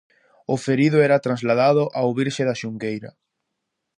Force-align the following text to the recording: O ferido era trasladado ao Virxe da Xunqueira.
O 0.53 0.55
ferido 0.65 0.97
era 1.07 1.23
trasladado 1.25 1.83
ao 1.99 2.09
Virxe 2.17 2.43
da 2.49 2.59
Xunqueira. 2.61 3.11